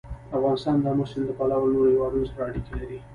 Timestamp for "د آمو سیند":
0.79-1.25